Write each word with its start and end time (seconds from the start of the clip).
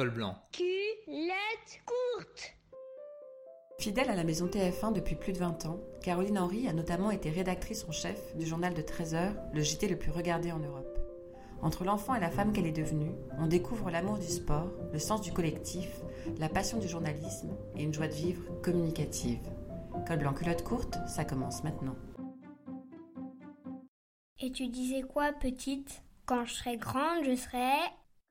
col 0.00 0.08
blanc. 0.08 0.34
Culotte 0.52 1.82
courte. 1.84 2.56
Fidèle 3.80 4.08
à 4.08 4.16
la 4.16 4.24
maison 4.24 4.46
TF1 4.46 4.94
depuis 4.94 5.14
plus 5.14 5.34
de 5.34 5.38
20 5.38 5.66
ans, 5.66 5.78
Caroline 6.02 6.38
Henry 6.38 6.66
a 6.68 6.72
notamment 6.72 7.10
été 7.10 7.28
rédactrice 7.28 7.84
en 7.86 7.92
chef 7.92 8.34
du 8.34 8.46
journal 8.46 8.72
de 8.72 8.80
13 8.80 9.14
heures, 9.14 9.34
le 9.52 9.60
JT 9.60 9.88
le 9.88 9.98
plus 9.98 10.10
regardé 10.10 10.52
en 10.52 10.58
Europe. 10.58 10.98
Entre 11.60 11.84
l'enfant 11.84 12.14
et 12.14 12.20
la 12.20 12.30
femme 12.30 12.54
qu'elle 12.54 12.66
est 12.66 12.72
devenue, 12.72 13.12
on 13.38 13.46
découvre 13.46 13.90
l'amour 13.90 14.16
du 14.16 14.26
sport, 14.26 14.70
le 14.90 14.98
sens 14.98 15.20
du 15.20 15.32
collectif, 15.32 15.90
la 16.38 16.48
passion 16.48 16.78
du 16.78 16.88
journalisme 16.88 17.54
et 17.76 17.82
une 17.82 17.92
joie 17.92 18.08
de 18.08 18.14
vivre 18.14 18.42
communicative. 18.62 19.50
Col 20.08 20.20
blanc 20.20 20.32
culotte 20.32 20.64
courte, 20.64 20.96
ça 21.06 21.26
commence 21.26 21.62
maintenant. 21.62 21.96
Et 24.38 24.50
tu 24.50 24.68
disais 24.68 25.02
quoi, 25.02 25.34
petite? 25.34 26.02
Quand 26.24 26.46
je 26.46 26.54
serai 26.54 26.78
grande, 26.78 27.22
je 27.26 27.36
serai... 27.36 27.76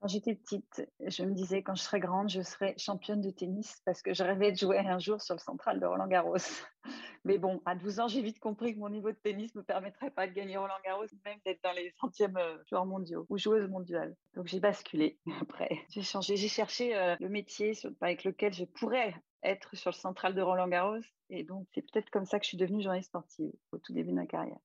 Quand 0.01 0.07
j'étais 0.07 0.33
petite, 0.33 0.89
je 1.05 1.23
me 1.23 1.33
disais 1.33 1.61
quand 1.61 1.75
je 1.75 1.81
serai 1.81 1.99
grande, 1.99 2.29
je 2.29 2.41
serai 2.41 2.73
championne 2.77 3.19
de 3.19 3.31
tennis 3.31 3.81
parce 3.83 4.01
que 4.01 4.13
je 4.13 4.23
rêvais 4.23 4.53
de 4.53 4.57
jouer 4.57 4.77
un 4.77 4.97
jour 4.97 5.21
sur 5.21 5.35
le 5.35 5.41
central 5.41 5.81
de 5.81 5.85
Roland 5.85 6.07
Garros. 6.07 6.37
Mais 7.25 7.37
bon, 7.37 7.61
à 7.65 7.75
12 7.75 7.99
ans, 7.99 8.07
j'ai 8.07 8.21
vite 8.21 8.39
compris 8.39 8.73
que 8.73 8.79
mon 8.79 8.87
niveau 8.87 9.11
de 9.11 9.17
tennis 9.17 9.53
ne 9.55 9.59
me 9.59 9.65
permettrait 9.65 10.11
pas 10.11 10.25
de 10.25 10.31
gagner 10.31 10.55
Roland 10.55 10.79
Garros, 10.85 11.05
même 11.25 11.39
d'être 11.45 11.61
dans 11.63 11.73
les 11.73 11.93
centièmes 11.99 12.37
euh, 12.37 12.57
joueurs 12.69 12.85
mondiaux 12.85 13.25
ou 13.27 13.37
joueuses 13.37 13.69
mondiales. 13.69 14.15
Donc 14.35 14.47
j'ai 14.47 14.61
basculé 14.61 15.19
après. 15.41 15.69
J'ai 15.89 16.01
changé, 16.01 16.37
j'ai 16.37 16.47
cherché 16.47 16.95
euh, 16.95 17.17
le 17.19 17.27
métier 17.27 17.73
avec 17.99 18.23
lequel 18.23 18.53
je 18.53 18.63
pourrais 18.63 19.13
être 19.43 19.75
sur 19.75 19.91
le 19.91 19.95
central 19.95 20.33
de 20.33 20.41
Roland 20.41 20.69
Garros. 20.69 21.03
Et 21.29 21.43
donc 21.43 21.67
c'est 21.73 21.81
peut-être 21.81 22.09
comme 22.09 22.25
ça 22.25 22.39
que 22.39 22.45
je 22.45 22.49
suis 22.49 22.57
devenue 22.57 22.81
journaliste 22.81 23.09
sportive 23.09 23.51
au 23.73 23.77
tout 23.79 23.91
début 23.91 24.11
de 24.11 24.15
ma 24.15 24.27
carrière. 24.27 24.59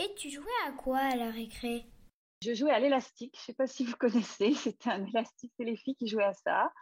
Et 0.00 0.12
tu 0.16 0.30
jouais 0.30 0.44
à 0.66 0.72
quoi 0.72 0.98
à 0.98 1.14
la 1.14 1.30
récré? 1.30 1.86
Je 2.44 2.54
jouais 2.54 2.72
à 2.72 2.78
l'élastique, 2.78 3.34
je 3.36 3.40
ne 3.40 3.44
sais 3.44 3.54
pas 3.54 3.66
si 3.66 3.84
vous 3.84 3.96
connaissez, 3.98 4.52
c'était 4.52 4.90
un 4.90 5.04
élastique, 5.06 5.52
c'est 5.56 5.64
les 5.64 5.76
filles 5.76 5.96
qui 5.96 6.06
jouaient 6.06 6.24
à 6.24 6.34
ça. 6.34 6.72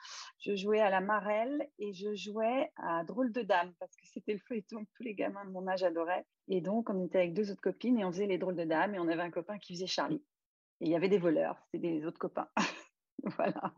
Je 0.40 0.56
jouais 0.56 0.80
à 0.80 0.90
la 0.90 1.00
marelle 1.00 1.68
et 1.78 1.92
je 1.92 2.14
jouais 2.14 2.70
à 2.76 3.04
drôle 3.04 3.32
de 3.32 3.42
dame 3.42 3.72
parce 3.78 3.94
que 3.94 4.06
c'était 4.12 4.32
le 4.32 4.40
feuilleton 4.40 4.84
que 4.84 4.90
tous 4.96 5.04
les 5.04 5.14
gamins 5.14 5.44
de 5.44 5.50
mon 5.50 5.68
âge 5.68 5.84
adoraient. 5.84 6.26
Et 6.48 6.60
donc, 6.60 6.90
on 6.90 7.04
était 7.04 7.18
avec 7.18 7.34
deux 7.34 7.50
autres 7.50 7.60
copines 7.60 7.98
et 7.98 8.04
on 8.04 8.10
faisait 8.10 8.26
les 8.26 8.38
drôles 8.38 8.56
de 8.56 8.64
dames 8.64 8.94
et 8.94 8.98
on 8.98 9.08
avait 9.08 9.22
un 9.22 9.30
copain 9.30 9.58
qui 9.58 9.74
faisait 9.74 9.86
Charlie. 9.86 10.22
Et 10.80 10.86
il 10.86 10.90
y 10.90 10.96
avait 10.96 11.08
des 11.08 11.18
voleurs, 11.18 11.56
c'était 11.70 11.92
des 11.92 12.04
autres 12.04 12.18
copains. 12.18 12.48
voilà. 13.22 13.72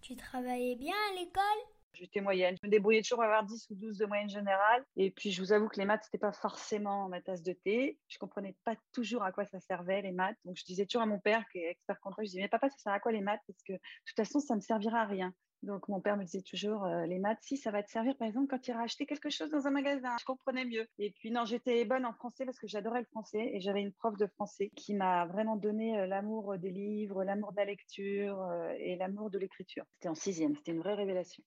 Tu 0.00 0.16
travaillais 0.16 0.76
bien 0.76 0.96
à 1.10 1.20
l'école? 1.20 1.73
J'étais 1.94 2.20
moyenne. 2.20 2.56
Je 2.60 2.66
me 2.66 2.70
débrouillais 2.70 3.02
toujours 3.02 3.22
à 3.22 3.26
avoir 3.26 3.44
10 3.44 3.70
ou 3.70 3.74
12 3.74 3.98
de 3.98 4.06
moyenne 4.06 4.28
générale. 4.28 4.84
Et 4.96 5.10
puis, 5.10 5.30
je 5.30 5.40
vous 5.40 5.52
avoue 5.52 5.68
que 5.68 5.78
les 5.78 5.86
maths, 5.86 6.02
c'était 6.04 6.18
pas 6.18 6.32
forcément 6.32 7.08
ma 7.08 7.20
tasse 7.20 7.42
de 7.42 7.52
thé. 7.52 7.98
Je 8.08 8.18
comprenais 8.18 8.56
pas 8.64 8.74
toujours 8.92 9.22
à 9.22 9.32
quoi 9.32 9.44
ça 9.44 9.60
servait, 9.60 10.02
les 10.02 10.12
maths. 10.12 10.36
Donc, 10.44 10.56
je 10.56 10.64
disais 10.64 10.86
toujours 10.86 11.02
à 11.02 11.06
mon 11.06 11.18
père, 11.18 11.44
qui 11.50 11.58
est 11.58 11.70
expert 11.70 12.00
contrôle, 12.00 12.24
je 12.24 12.30
disais, 12.30 12.42
mais 12.42 12.48
papa, 12.48 12.68
ça 12.70 12.76
sert 12.78 12.92
à 12.92 13.00
quoi 13.00 13.12
les 13.12 13.20
maths? 13.20 13.40
Parce 13.46 13.62
que, 13.62 13.72
de 13.72 13.80
toute 14.06 14.16
façon, 14.16 14.40
ça 14.40 14.54
me 14.54 14.60
servira 14.60 15.02
à 15.02 15.06
rien. 15.06 15.32
Donc, 15.64 15.88
mon 15.88 16.00
père 16.00 16.16
me 16.16 16.24
disait 16.24 16.42
toujours, 16.42 16.84
euh, 16.84 17.06
les 17.06 17.18
maths, 17.18 17.38
si, 17.40 17.56
ça 17.56 17.70
va 17.70 17.82
te 17.82 17.90
servir, 17.90 18.16
par 18.16 18.28
exemple, 18.28 18.48
quand 18.48 18.58
tu 18.58 18.70
iras 18.70 18.82
acheter 18.82 19.06
quelque 19.06 19.30
chose 19.30 19.50
dans 19.50 19.66
un 19.66 19.70
magasin. 19.70 20.14
Je 20.20 20.24
comprenais 20.24 20.64
mieux. 20.64 20.86
Et 20.98 21.10
puis, 21.12 21.30
non, 21.30 21.44
j'étais 21.44 21.84
bonne 21.84 22.04
en 22.04 22.12
français 22.12 22.44
parce 22.44 22.58
que 22.58 22.66
j'adorais 22.66 23.00
le 23.00 23.06
français. 23.06 23.50
Et 23.54 23.60
j'avais 23.60 23.80
une 23.80 23.92
prof 23.92 24.16
de 24.16 24.26
français 24.26 24.70
qui 24.76 24.94
m'a 24.94 25.26
vraiment 25.26 25.56
donné 25.56 25.98
euh, 25.98 26.06
l'amour 26.06 26.58
des 26.58 26.70
livres, 26.70 27.24
l'amour 27.24 27.52
de 27.52 27.56
la 27.56 27.64
lecture 27.64 28.42
euh, 28.42 28.74
et 28.78 28.96
l'amour 28.96 29.30
de 29.30 29.38
l'écriture. 29.38 29.84
C'était 29.94 30.10
en 30.10 30.14
sixième. 30.14 30.54
C'était 30.54 30.72
une 30.72 30.80
vraie 30.80 30.94
révélation. 30.94 31.42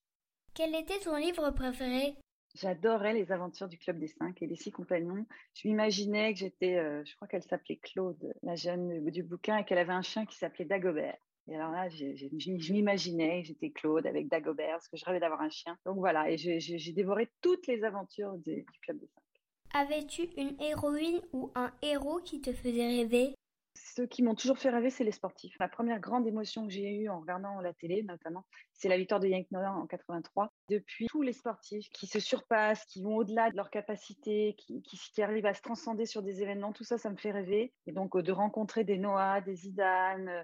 Quel 0.58 0.74
était 0.74 0.98
ton 0.98 1.16
livre 1.16 1.52
préféré? 1.52 2.16
J'adorais 2.56 3.14
les 3.14 3.32
aventures 3.32 3.68
du 3.68 3.78
Club 3.78 4.00
des 4.00 4.08
Cinq 4.08 4.42
et 4.42 4.48
des 4.48 4.56
Six 4.56 4.72
Compagnons. 4.72 5.28
Je 5.54 5.68
m'imaginais 5.68 6.34
que 6.34 6.40
j'étais, 6.40 6.78
euh, 6.78 7.06
je 7.06 7.16
crois 7.16 7.28
qu'elle 7.28 7.44
s'appelait 7.44 7.76
Claude, 7.76 8.34
la 8.42 8.56
jeune 8.56 9.08
du 9.12 9.22
bouquin, 9.22 9.58
et 9.58 9.66
qu'elle 9.66 9.78
avait 9.78 9.94
un 9.94 10.02
chien 10.02 10.26
qui 10.26 10.36
s'appelait 10.36 10.66
Dagobert. 10.66 11.16
Et 11.48 11.56
alors 11.56 11.70
là, 11.70 11.90
je 11.90 12.74
m'imaginais 12.74 13.44
que 13.44 13.50
j'étais 13.50 13.70
Claude 13.70 14.08
avec 14.08 14.30
Dagobert, 14.30 14.72
parce 14.72 14.88
que 14.88 14.98
je 14.98 15.06
rêvais 15.06 15.20
d'avoir 15.20 15.42
un 15.42 15.52
chien. 15.52 15.78
Donc 15.86 15.98
voilà, 15.98 16.28
et 16.32 16.38
j'ai 16.38 16.92
dévoré 16.92 17.30
toutes 17.42 17.68
les 17.68 17.84
aventures 17.84 18.36
du 18.40 18.66
Club 18.82 18.98
des 18.98 19.06
Cinq. 19.06 19.24
Avais-tu 19.76 20.24
une 20.38 20.60
héroïne 20.60 21.22
ou 21.34 21.52
un 21.54 21.72
héros 21.84 22.20
qui 22.26 22.42
te 22.42 22.52
faisait 22.52 22.88
rêver? 22.88 23.36
Ceux 23.96 24.08
qui 24.08 24.24
m'ont 24.24 24.36
toujours 24.36 24.58
fait 24.58 24.70
rêver, 24.70 24.90
c'est 24.90 25.04
les 25.04 25.12
sportifs. 25.12 25.56
La 25.60 25.68
première 25.68 26.00
grande 26.00 26.28
émotion 26.28 26.66
que 26.66 26.74
j'ai 26.74 26.90
eue 26.90 27.10
en 27.10 27.20
regardant 27.20 27.60
la 27.62 27.74
télé, 27.74 28.04
notamment, 28.04 28.46
c'est 28.74 28.90
la 28.90 28.98
victoire 28.98 29.20
de 29.20 29.28
Yannick 29.28 29.52
Noah 29.52 29.72
en 29.72 29.88
83. 29.88 30.52
Depuis, 30.70 31.08
tous 31.08 31.22
les 31.22 31.34
sportifs 31.34 31.90
qui 31.90 32.08
se 32.08 32.20
surpassent, 32.20 32.86
qui 32.86 33.02
vont 33.04 33.16
au-delà 33.16 33.52
de 33.52 33.56
leur 33.56 33.70
capacité, 33.70 34.56
qui, 34.58 34.82
qui, 34.82 35.22
arrivent 35.22 35.46
à 35.46 35.54
se 35.54 35.62
transcender 35.62 36.06
sur 36.06 36.22
des 36.22 36.42
événements, 36.42 36.74
tout 36.74 36.84
ça, 36.84 36.98
ça 36.98 37.10
me 37.10 37.18
fait 37.18 37.32
rêver. 37.32 37.74
Et 37.86 37.92
donc, 37.92 38.16
euh, 38.16 38.22
de 38.22 38.32
rencontrer 38.32 38.84
des 38.84 38.98
Noah, 38.98 39.42
des 39.42 39.56
Zidane, 39.56 40.30
euh, 40.30 40.44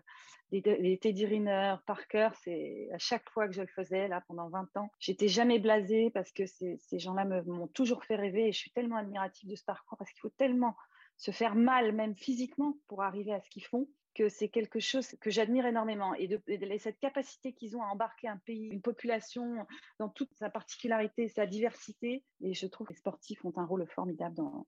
des, 0.51 0.99
Teddy 1.01 1.25
Riner, 1.25 1.75
Parker, 1.85 2.29
c'est 2.43 2.89
à 2.93 2.97
chaque 2.97 3.29
fois 3.29 3.47
que 3.47 3.53
je 3.53 3.61
le 3.61 3.67
faisais, 3.67 4.07
là, 4.07 4.23
pendant 4.27 4.49
20 4.49 4.77
ans, 4.77 4.91
j'étais 4.99 5.27
jamais 5.27 5.59
blasée 5.59 6.11
parce 6.13 6.31
que 6.31 6.45
ces, 6.45 6.77
ces 6.77 6.99
gens-là 6.99 7.25
m'ont 7.25 7.67
toujours 7.67 8.03
fait 8.03 8.15
rêver 8.15 8.47
et 8.47 8.51
je 8.51 8.59
suis 8.59 8.71
tellement 8.71 8.97
admirative 8.97 9.49
de 9.49 9.55
ce 9.55 9.63
parcours 9.63 9.97
parce 9.97 10.11
qu'il 10.11 10.19
faut 10.19 10.33
tellement 10.37 10.75
se 11.23 11.31
faire 11.31 11.55
mal, 11.55 11.93
même 11.93 12.17
physiquement, 12.17 12.77
pour 12.89 13.01
arriver 13.01 13.33
à 13.33 13.39
ce 13.39 13.49
qu'ils 13.49 13.63
font, 13.63 13.87
que 14.13 14.27
c'est 14.27 14.49
quelque 14.49 14.81
chose 14.81 15.07
que 15.21 15.29
j'admire 15.29 15.65
énormément. 15.65 16.13
Et, 16.15 16.27
de, 16.27 16.41
cette 16.77 16.99
capacité 16.99 17.53
qu'ils 17.53 17.77
ont 17.77 17.81
à 17.81 17.85
embarquer 17.85 18.27
un 18.27 18.37
pays, 18.45 18.67
une 18.67 18.81
population 18.81 19.65
dans 19.99 20.09
toute 20.09 20.33
sa 20.33 20.49
particularité, 20.49 21.29
sa 21.29 21.45
diversité. 21.45 22.25
Et 22.41 22.53
je 22.53 22.67
trouve 22.67 22.87
que 22.87 22.93
les 22.93 22.99
sportifs 22.99 23.45
ont 23.45 23.53
un 23.55 23.65
rôle 23.65 23.87
formidable 23.87 24.35
dans, 24.35 24.67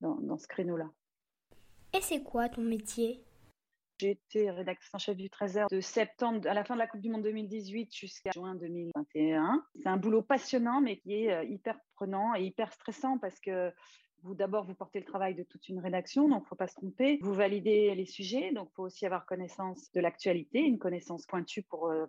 dans, 0.00 0.38
ce 0.38 0.48
créneau-là. 0.48 0.88
Et 1.92 2.00
c'est 2.00 2.22
quoi 2.22 2.48
ton 2.48 2.62
métier? 2.62 3.22
J'ai 4.00 4.12
été 4.12 4.50
rédactrice 4.50 4.94
en 4.94 4.98
chef 4.98 5.18
du 5.18 5.28
Trésor 5.28 5.68
de 5.70 5.80
septembre 5.82 6.48
à 6.48 6.54
la 6.54 6.64
fin 6.64 6.72
de 6.72 6.78
la 6.78 6.86
Coupe 6.86 7.02
du 7.02 7.10
Monde 7.10 7.22
2018 7.22 7.94
jusqu'à 7.94 8.30
juin 8.32 8.54
2021. 8.54 9.62
C'est 9.74 9.88
un 9.88 9.98
boulot 9.98 10.22
passionnant, 10.22 10.80
mais 10.80 10.96
qui 10.96 11.24
est 11.24 11.32
euh, 11.32 11.44
hyper 11.44 11.78
prenant 11.96 12.34
et 12.34 12.42
hyper 12.42 12.72
stressant 12.72 13.18
parce 13.18 13.38
que 13.38 13.70
vous 14.22 14.34
d'abord 14.34 14.64
vous 14.64 14.74
portez 14.74 15.00
le 15.00 15.04
travail 15.04 15.34
de 15.34 15.42
toute 15.42 15.68
une 15.68 15.80
rédaction, 15.80 16.28
donc 16.28 16.46
faut 16.46 16.54
pas 16.54 16.68
se 16.68 16.74
tromper. 16.74 17.18
Vous 17.22 17.34
validez 17.34 17.94
les 17.94 18.06
sujets, 18.06 18.52
donc 18.52 18.70
faut 18.74 18.84
aussi 18.84 19.06
avoir 19.06 19.26
connaissance 19.26 19.90
de 19.92 20.00
l'actualité, 20.00 20.60
une 20.60 20.78
connaissance 20.78 21.26
pointue 21.26 21.62
pour, 21.62 21.88
euh, 21.88 22.06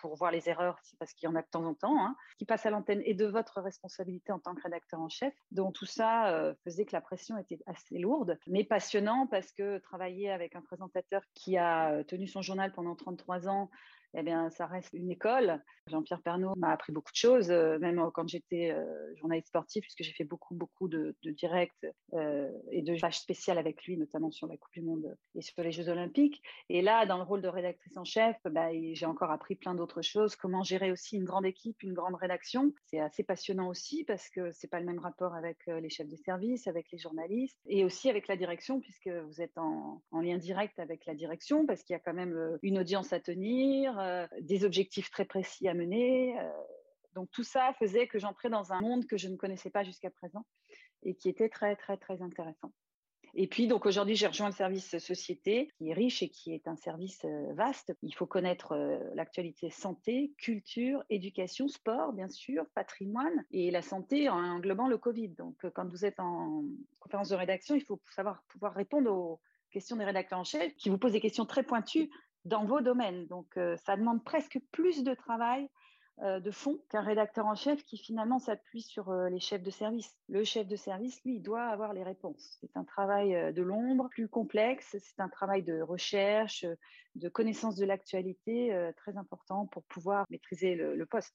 pour, 0.00 0.16
voir 0.16 0.30
les 0.30 0.48
erreurs, 0.48 0.78
parce 0.98 1.12
qu'il 1.12 1.28
y 1.28 1.32
en 1.32 1.34
a 1.34 1.42
de 1.42 1.48
temps 1.50 1.64
en 1.64 1.74
temps, 1.74 1.98
hein, 1.98 2.16
qui 2.38 2.44
passe 2.44 2.66
à 2.66 2.70
l'antenne 2.70 3.02
et 3.04 3.14
de 3.14 3.26
votre 3.26 3.60
responsabilité 3.60 4.32
en 4.32 4.38
tant 4.38 4.54
que 4.54 4.62
rédacteur 4.62 5.00
en 5.00 5.08
chef. 5.08 5.34
Donc 5.50 5.74
tout 5.74 5.86
ça 5.86 6.32
euh, 6.32 6.54
faisait 6.64 6.84
que 6.84 6.92
la 6.92 7.00
pression 7.00 7.36
était 7.38 7.58
assez 7.66 7.98
lourde, 7.98 8.38
mais 8.46 8.64
passionnant 8.64 9.26
parce 9.26 9.52
que 9.52 9.78
travailler 9.78 10.30
avec 10.30 10.56
un 10.56 10.62
présentateur 10.62 11.22
qui 11.34 11.56
a 11.56 11.92
euh, 11.92 12.04
tenu 12.04 12.26
son 12.26 12.42
journal 12.42 12.72
pendant 12.72 12.94
33 12.94 13.48
ans 13.48 13.70
eh 14.16 14.22
bien, 14.22 14.50
ça 14.50 14.66
reste 14.66 14.94
une 14.94 15.10
école. 15.10 15.60
Jean-Pierre 15.88 16.22
Pernaud 16.22 16.54
m'a 16.56 16.70
appris 16.70 16.92
beaucoup 16.92 17.12
de 17.12 17.16
choses, 17.16 17.50
euh, 17.50 17.78
même 17.78 18.02
quand 18.14 18.26
j'étais 18.26 18.72
euh, 18.72 19.14
journaliste 19.16 19.48
sportif, 19.48 19.82
puisque 19.82 20.02
j'ai 20.02 20.12
fait 20.12 20.24
beaucoup, 20.24 20.54
beaucoup 20.54 20.88
de, 20.88 21.14
directs 21.22 21.86
euh, 22.14 22.50
et 22.72 22.82
de 22.82 22.98
pages 22.98 23.20
spéciales 23.20 23.58
avec 23.58 23.84
lui, 23.84 23.96
notamment 23.96 24.30
sur 24.30 24.46
la 24.48 24.56
Coupe 24.56 24.72
du 24.72 24.82
Monde 24.82 25.16
et 25.34 25.42
sur 25.42 25.62
les 25.62 25.70
Jeux 25.70 25.88
Olympiques. 25.88 26.42
Et 26.70 26.82
là, 26.82 27.04
dans 27.06 27.18
le 27.18 27.24
rôle 27.24 27.42
de 27.42 27.48
rédactrice 27.48 27.96
en 27.96 28.04
chef, 28.04 28.36
bah, 28.46 28.68
j'ai 28.72 29.06
encore 29.06 29.30
appris 29.30 29.54
plein 29.54 29.74
d'autres 29.74 30.02
choses. 30.02 30.34
Comment 30.34 30.62
gérer 30.62 30.90
aussi 30.90 31.16
une 31.16 31.24
grande 31.24 31.46
équipe, 31.46 31.82
une 31.82 31.92
grande 31.92 32.14
rédaction. 32.14 32.72
C'est 32.86 33.00
assez 33.00 33.22
passionnant 33.22 33.68
aussi 33.68 34.04
parce 34.04 34.30
que 34.30 34.50
c'est 34.52 34.70
pas 34.70 34.80
le 34.80 34.86
même 34.86 34.98
rapport 34.98 35.34
avec 35.34 35.58
les 35.66 35.90
chefs 35.90 36.08
de 36.08 36.16
service, 36.16 36.66
avec 36.66 36.90
les 36.90 36.98
journalistes 36.98 37.58
et 37.66 37.84
aussi 37.84 38.08
avec 38.08 38.28
la 38.28 38.36
direction, 38.36 38.80
puisque 38.80 39.08
vous 39.08 39.42
êtes 39.42 39.56
en 39.58 40.00
lien 40.12 40.38
direct 40.38 40.78
avec 40.78 41.04
la 41.06 41.14
direction, 41.14 41.66
parce 41.66 41.82
qu'il 41.82 41.94
y 41.94 41.96
a 41.96 42.00
quand 42.00 42.14
même 42.14 42.58
une 42.62 42.78
audience 42.78 43.12
à 43.12 43.20
tenir 43.20 43.98
euh, 44.06 44.26
des 44.40 44.64
objectifs 44.64 45.10
très 45.10 45.24
précis 45.24 45.68
à 45.68 45.74
mener. 45.74 46.38
Euh, 46.38 46.50
donc 47.14 47.30
tout 47.30 47.44
ça 47.44 47.72
faisait 47.78 48.06
que 48.06 48.18
j'entrais 48.18 48.50
dans 48.50 48.72
un 48.72 48.80
monde 48.80 49.06
que 49.06 49.16
je 49.16 49.28
ne 49.28 49.36
connaissais 49.36 49.70
pas 49.70 49.84
jusqu'à 49.84 50.10
présent 50.10 50.44
et 51.02 51.14
qui 51.14 51.28
était 51.28 51.48
très 51.48 51.76
très 51.76 51.96
très 51.96 52.22
intéressant. 52.22 52.72
Et 53.38 53.48
puis, 53.48 53.66
donc 53.66 53.84
aujourd'hui, 53.84 54.16
j'ai 54.16 54.28
rejoint 54.28 54.46
le 54.46 54.54
service 54.54 54.96
société, 54.96 55.70
qui 55.76 55.90
est 55.90 55.92
riche 55.92 56.22
et 56.22 56.30
qui 56.30 56.54
est 56.54 56.66
un 56.68 56.76
service 56.76 57.22
euh, 57.26 57.52
vaste. 57.52 57.94
Il 58.00 58.14
faut 58.14 58.24
connaître 58.24 58.74
l'actualité 59.14 59.68
santé, 59.68 60.32
culture, 60.38 61.04
éducation, 61.10 61.68
sport, 61.68 62.14
bien 62.14 62.30
sûr, 62.30 62.64
patrimoine, 62.74 63.44
et 63.50 63.70
la 63.70 63.82
santé 63.82 64.30
en 64.30 64.38
englobant 64.38 64.88
le 64.88 64.96
Covid. 64.96 65.30
Donc, 65.30 65.66
quand 65.74 65.86
vous 65.86 66.06
êtes 66.06 66.18
en 66.18 66.64
conférence 66.98 67.28
de 67.28 67.34
rédaction, 67.34 67.74
il 67.74 67.84
faut 67.84 68.00
savoir 68.14 68.42
pouvoir 68.48 68.72
répondre 68.72 69.12
aux 69.12 69.40
questions 69.70 69.96
des 69.96 70.04
rédacteurs 70.04 70.38
en 70.38 70.44
chef 70.44 70.74
qui 70.76 70.88
vous 70.88 70.96
posent 70.96 71.12
des 71.12 71.20
questions 71.20 71.44
très 71.44 71.62
pointues 71.62 72.10
dans 72.46 72.64
vos 72.64 72.80
domaines. 72.80 73.26
Donc, 73.26 73.56
euh, 73.56 73.76
ça 73.84 73.96
demande 73.96 74.24
presque 74.24 74.58
plus 74.72 75.02
de 75.02 75.14
travail 75.14 75.68
euh, 76.22 76.40
de 76.40 76.50
fond 76.50 76.78
qu'un 76.88 77.02
rédacteur 77.02 77.44
en 77.44 77.54
chef 77.54 77.84
qui 77.84 77.98
finalement 77.98 78.38
s'appuie 78.38 78.80
sur 78.80 79.10
euh, 79.10 79.28
les 79.28 79.40
chefs 79.40 79.62
de 79.62 79.70
service. 79.70 80.16
Le 80.28 80.44
chef 80.44 80.66
de 80.66 80.76
service, 80.76 81.20
lui, 81.24 81.36
il 81.36 81.42
doit 81.42 81.64
avoir 81.64 81.92
les 81.92 82.04
réponses. 82.04 82.56
C'est 82.60 82.76
un 82.76 82.84
travail 82.84 83.52
de 83.52 83.62
l'ombre, 83.62 84.08
plus 84.08 84.28
complexe, 84.28 84.96
c'est 84.98 85.20
un 85.20 85.28
travail 85.28 85.62
de 85.62 85.80
recherche, 85.80 86.64
de 87.16 87.28
connaissance 87.28 87.76
de 87.76 87.84
l'actualité 87.84 88.90
très 88.96 89.16
important 89.16 89.66
pour 89.66 89.82
pouvoir 89.84 90.24
maîtriser 90.30 90.74
le, 90.74 90.94
le 90.94 91.06
poste. 91.06 91.34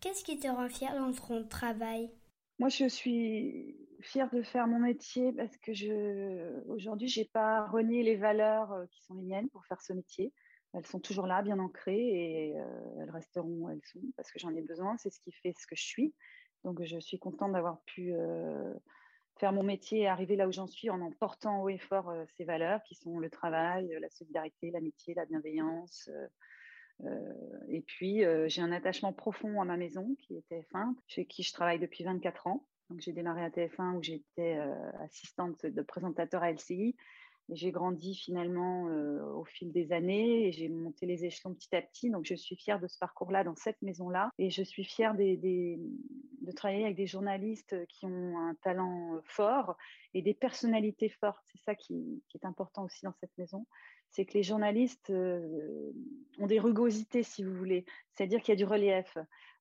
Qu'est-ce 0.00 0.24
qui 0.24 0.38
te 0.38 0.48
rend 0.48 0.68
fier 0.68 0.94
dans 0.94 1.12
ton 1.12 1.46
travail? 1.46 2.10
Moi, 2.58 2.68
je 2.68 2.88
suis 2.88 3.76
fière 4.00 4.30
de 4.30 4.42
faire 4.42 4.66
mon 4.66 4.78
métier 4.78 5.32
parce 5.32 5.56
que 5.58 5.72
je, 5.72 6.62
aujourd'hui, 6.68 7.08
j'ai 7.08 7.26
pas 7.26 7.66
renié 7.66 8.02
les 8.02 8.16
valeurs 8.16 8.74
qui 8.90 9.02
sont 9.04 9.14
les 9.14 9.22
miennes 9.22 9.48
pour 9.50 9.64
faire 9.66 9.80
ce 9.80 9.92
métier. 9.92 10.32
Elles 10.74 10.86
sont 10.86 11.00
toujours 11.00 11.26
là, 11.26 11.42
bien 11.42 11.58
ancrées, 11.58 11.96
et 11.96 12.50
elles 13.00 13.10
resteront 13.10 13.48
où 13.48 13.70
elles 13.70 13.84
sont 13.84 14.00
parce 14.16 14.30
que 14.30 14.38
j'en 14.38 14.54
ai 14.54 14.62
besoin. 14.62 14.96
C'est 14.98 15.10
ce 15.10 15.20
qui 15.20 15.32
fait 15.32 15.54
ce 15.58 15.66
que 15.66 15.76
je 15.76 15.84
suis. 15.84 16.14
Donc, 16.64 16.82
je 16.82 16.98
suis 16.98 17.18
contente 17.18 17.52
d'avoir 17.52 17.80
pu 17.82 18.12
faire 19.38 19.52
mon 19.52 19.62
métier 19.62 20.00
et 20.00 20.06
arriver 20.08 20.36
là 20.36 20.48
où 20.48 20.52
j'en 20.52 20.66
suis 20.66 20.90
en 20.90 21.00
emportant 21.00 21.62
haut 21.62 21.68
et 21.68 21.78
fort 21.78 22.12
ces 22.36 22.44
valeurs 22.44 22.82
qui 22.82 22.94
sont 22.94 23.18
le 23.18 23.30
travail, 23.30 23.96
la 24.00 24.10
solidarité, 24.10 24.70
l'amitié, 24.70 25.14
la 25.14 25.26
bienveillance. 25.26 26.10
et 27.68 27.82
puis, 27.82 28.24
j'ai 28.46 28.62
un 28.62 28.72
attachement 28.72 29.12
profond 29.12 29.60
à 29.60 29.64
ma 29.64 29.76
maison 29.76 30.16
qui 30.20 30.36
est 30.36 30.44
TF1, 30.50 30.94
chez 31.06 31.26
qui 31.26 31.42
je 31.42 31.52
travaille 31.52 31.78
depuis 31.78 32.04
24 32.04 32.48
ans. 32.48 32.66
Donc, 32.90 33.00
j'ai 33.00 33.12
démarré 33.12 33.42
à 33.42 33.50
TF1 33.50 33.96
où 33.96 34.02
j'étais 34.02 34.58
assistante 35.00 35.64
de 35.64 35.82
présentateur 35.82 36.42
à 36.42 36.50
LCI 36.52 36.96
j'ai 37.50 37.70
grandi 37.70 38.14
finalement 38.14 38.84
au 39.36 39.44
fil 39.44 39.72
des 39.72 39.92
années 39.92 40.48
et 40.48 40.52
j'ai 40.52 40.68
monté 40.68 41.06
les 41.06 41.24
échelons 41.24 41.54
petit 41.54 41.74
à 41.74 41.82
petit. 41.82 42.10
Donc, 42.10 42.24
je 42.24 42.34
suis 42.34 42.56
fière 42.56 42.80
de 42.80 42.86
ce 42.88 42.98
parcours-là 42.98 43.44
dans 43.44 43.54
cette 43.54 43.80
maison-là. 43.82 44.30
Et 44.38 44.50
je 44.50 44.62
suis 44.62 44.84
fière 44.84 45.14
des, 45.14 45.78
de 46.46 46.52
travailler 46.52 46.84
avec 46.84 46.96
des 46.96 47.06
journalistes 47.06 47.76
qui 47.88 48.06
ont 48.06 48.38
un 48.38 48.54
talent 48.62 49.20
fort 49.24 49.76
et 50.14 50.22
des 50.22 50.34
personnalités 50.34 51.08
fortes. 51.08 51.44
C'est 51.52 51.62
ça 51.62 51.74
qui, 51.74 52.22
est 52.34 52.44
important 52.44 52.84
aussi 52.84 53.04
dans 53.04 53.14
cette 53.20 53.36
maison. 53.36 53.66
C'est 54.10 54.24
que 54.24 54.34
les 54.34 54.42
journalistes 54.42 55.10
ont 55.10 56.46
des 56.46 56.60
rugosités, 56.60 57.22
si 57.22 57.44
vous 57.44 57.54
voulez. 57.54 57.84
C'est-à-dire 58.14 58.40
qu'il 58.40 58.52
y 58.52 58.56
a 58.56 58.56
du 58.56 58.64
relief. 58.64 59.18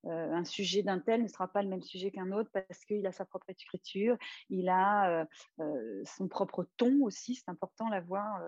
Euh, 0.07 0.31
un 0.31 0.43
sujet 0.43 0.83
d'un 0.83 0.99
tel 0.99 1.23
ne 1.23 1.27
sera 1.27 1.47
pas 1.47 1.63
le 1.63 1.69
même 1.69 1.81
sujet 1.81 2.11
qu'un 2.11 2.31
autre 2.31 2.49
parce 2.53 2.85
qu'il 2.85 3.05
a 3.07 3.11
sa 3.11 3.25
propre 3.25 3.49
écriture, 3.49 4.17
il 4.49 4.69
a 4.69 5.09
euh, 5.09 5.25
euh, 5.61 6.03
son 6.05 6.27
propre 6.27 6.67
ton 6.77 7.01
aussi, 7.01 7.35
c'est 7.35 7.49
important 7.49 7.89
la 7.89 8.01
voir 8.01 8.41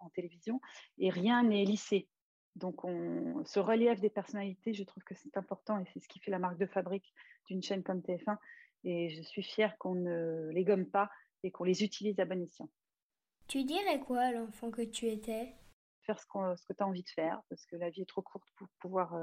en 0.00 0.10
télévision, 0.10 0.60
et 0.98 1.10
rien 1.10 1.42
n'est 1.44 1.64
lissé. 1.64 2.08
Donc, 2.56 2.84
on, 2.84 3.44
ce 3.44 3.58
relief 3.58 4.00
des 4.00 4.10
personnalités, 4.10 4.74
je 4.74 4.84
trouve 4.84 5.02
que 5.02 5.14
c'est 5.14 5.36
important 5.36 5.78
et 5.78 5.84
c'est 5.92 6.00
ce 6.00 6.08
qui 6.08 6.20
fait 6.20 6.30
la 6.30 6.38
marque 6.38 6.58
de 6.58 6.66
fabrique 6.66 7.12
d'une 7.46 7.62
chaîne 7.62 7.82
comme 7.82 8.00
TF1. 8.00 8.36
Et 8.84 9.10
je 9.10 9.22
suis 9.22 9.42
fière 9.42 9.76
qu'on 9.78 9.94
ne 9.94 10.48
les 10.50 10.64
gomme 10.64 10.86
pas 10.86 11.10
et 11.42 11.50
qu'on 11.50 11.64
les 11.64 11.82
utilise 11.82 12.18
à 12.20 12.24
bon 12.24 12.42
escient. 12.42 12.68
Tu 13.48 13.64
dirais 13.64 14.00
quoi 14.00 14.20
à 14.20 14.32
l'enfant 14.32 14.70
que 14.70 14.82
tu 14.82 15.08
étais? 15.08 15.54
Faire 16.02 16.18
ce, 16.20 16.26
ce 16.26 16.66
que 16.66 16.72
tu 16.72 16.82
as 16.82 16.86
envie 16.86 17.02
de 17.02 17.08
faire, 17.08 17.42
parce 17.48 17.66
que 17.66 17.76
la 17.76 17.90
vie 17.90 18.02
est 18.02 18.08
trop 18.08 18.22
courte 18.22 18.48
pour 18.56 18.68
pouvoir 18.80 19.14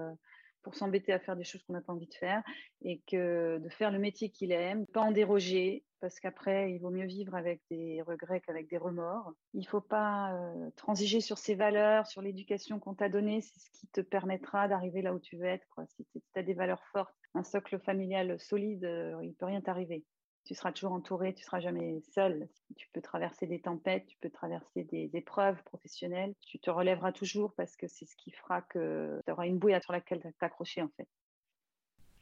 pour 0.63 0.75
s'embêter 0.75 1.13
à 1.13 1.19
faire 1.19 1.35
des 1.35 1.43
choses 1.43 1.63
qu'on 1.63 1.73
n'a 1.73 1.81
pas 1.81 1.93
envie 1.93 2.07
de 2.07 2.13
faire 2.13 2.43
et 2.81 3.01
que 3.07 3.57
de 3.57 3.69
faire 3.69 3.91
le 3.91 3.99
métier 3.99 4.29
qu'il 4.29 4.51
aime, 4.51 4.85
pas 4.87 5.01
en 5.01 5.11
déroger 5.11 5.83
parce 5.99 6.19
qu'après 6.19 6.73
il 6.73 6.79
vaut 6.79 6.89
mieux 6.89 7.05
vivre 7.05 7.35
avec 7.35 7.61
des 7.69 8.01
regrets 8.01 8.41
qu'avec 8.41 8.69
des 8.69 8.77
remords. 8.77 9.33
Il 9.53 9.67
faut 9.67 9.81
pas 9.81 10.33
euh, 10.33 10.69
transiger 10.75 11.21
sur 11.21 11.37
ses 11.37 11.55
valeurs, 11.55 12.07
sur 12.07 12.21
l'éducation 12.21 12.79
qu'on 12.79 12.95
t'a 12.95 13.09
donnée, 13.09 13.41
c'est 13.41 13.59
ce 13.59 13.71
qui 13.79 13.87
te 13.87 14.01
permettra 14.01 14.67
d'arriver 14.67 15.01
là 15.01 15.13
où 15.13 15.19
tu 15.19 15.37
veux 15.37 15.45
être. 15.45 15.79
Si 15.89 16.05
tu 16.13 16.21
as 16.39 16.43
des 16.43 16.55
valeurs 16.55 16.83
fortes, 16.91 17.13
un 17.35 17.43
socle 17.43 17.79
familial 17.79 18.39
solide, 18.39 18.83
euh, 18.83 19.19
il 19.23 19.33
peut 19.35 19.45
rien 19.45 19.61
t'arriver 19.61 20.03
tu 20.45 20.55
seras 20.55 20.71
toujours 20.71 20.93
entouré, 20.93 21.33
tu 21.33 21.43
seras 21.43 21.59
jamais 21.59 22.01
seul. 22.13 22.47
Tu 22.75 22.87
peux 22.93 23.01
traverser 23.01 23.47
des 23.47 23.61
tempêtes, 23.61 24.05
tu 24.07 24.17
peux 24.19 24.29
traverser 24.29 24.83
des 24.83 25.09
épreuves 25.13 25.61
professionnelles, 25.63 26.33
tu 26.41 26.59
te 26.59 26.69
relèveras 26.69 27.11
toujours 27.11 27.53
parce 27.53 27.75
que 27.75 27.87
c'est 27.87 28.05
ce 28.05 28.15
qui 28.15 28.31
fera 28.31 28.61
que 28.61 29.21
tu 29.25 29.31
auras 29.31 29.47
une 29.47 29.59
bouille 29.59 29.79
sur 29.81 29.93
laquelle 29.93 30.21
t'accrocher 30.39 30.81
en 30.81 30.89
fait. 30.97 31.07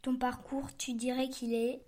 Ton 0.01 0.17
parcours, 0.17 0.75
tu 0.77 0.93
dirais 0.93 1.27
qu'il 1.29 1.53
est? 1.53 1.81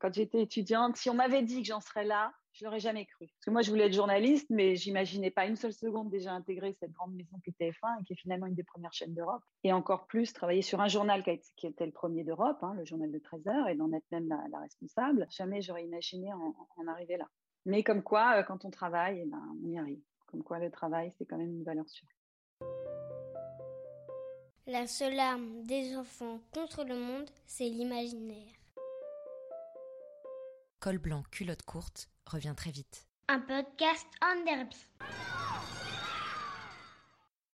Quand 0.00 0.12
j'étais 0.12 0.42
étudiante, 0.42 0.96
si 0.96 1.10
on 1.10 1.14
m'avait 1.14 1.42
dit 1.42 1.62
que 1.62 1.68
j'en 1.68 1.80
serais 1.80 2.04
là, 2.04 2.32
je 2.52 2.64
l'aurais 2.64 2.80
jamais 2.80 3.06
cru. 3.06 3.26
Parce 3.26 3.44
que 3.46 3.50
moi, 3.50 3.62
je 3.62 3.70
voulais 3.70 3.86
être 3.86 3.94
journaliste, 3.94 4.48
mais 4.50 4.76
j'imaginais 4.76 5.30
pas 5.30 5.46
une 5.46 5.56
seule 5.56 5.72
seconde 5.72 6.10
déjà 6.10 6.32
intégrer 6.32 6.74
cette 6.78 6.92
grande 6.92 7.14
maison 7.14 7.38
qui 7.42 7.50
est 7.50 7.70
TF1 7.70 8.00
et 8.00 8.04
qui 8.04 8.12
est 8.12 8.20
finalement 8.20 8.46
une 8.46 8.54
des 8.54 8.62
premières 8.62 8.92
chaînes 8.92 9.14
d'Europe. 9.14 9.42
Et 9.64 9.72
encore 9.72 10.06
plus, 10.06 10.32
travailler 10.32 10.62
sur 10.62 10.80
un 10.80 10.88
journal 10.88 11.22
qui, 11.56 11.66
était 11.66 11.86
le 11.86 11.92
premier 11.92 12.24
d'Europe, 12.24 12.58
hein, 12.62 12.74
le 12.76 12.84
journal 12.84 13.10
de 13.10 13.18
13 13.18 13.46
heures, 13.48 13.68
et 13.68 13.74
d'en 13.74 13.92
être 13.92 14.10
même 14.10 14.28
la, 14.28 14.58
responsable. 14.60 15.26
Jamais 15.30 15.62
j'aurais 15.62 15.84
imaginé 15.84 16.32
en, 16.32 16.86
arriver 16.86 17.16
là. 17.16 17.28
Mais 17.64 17.82
comme 17.82 18.02
quoi, 18.02 18.38
euh, 18.38 18.42
quand 18.42 18.64
on 18.64 18.70
travaille, 18.70 19.20
eh 19.20 19.26
ben, 19.26 19.40
on 19.62 19.68
y 19.68 19.78
arrive. 19.78 20.02
Comme 20.26 20.42
quoi, 20.42 20.58
le 20.58 20.70
travail, 20.70 21.12
c'est 21.16 21.24
quand 21.24 21.38
même 21.38 21.52
une 21.52 21.64
valeur 21.64 21.88
sûre. 21.88 22.08
La 24.66 24.86
seule 24.86 25.18
arme 25.18 25.62
des 25.64 25.96
enfants 25.96 26.40
contre 26.52 26.84
le 26.84 26.96
monde, 26.96 27.28
c'est 27.46 27.68
l'imaginaire. 27.68 28.61
Col 30.82 30.98
blanc, 30.98 31.22
culotte 31.30 31.62
courte, 31.62 32.08
revient 32.26 32.54
très 32.56 32.72
vite. 32.72 33.06
Un 33.28 33.38
podcast 33.38 34.08
en 34.20 34.44
derby. 34.44 34.76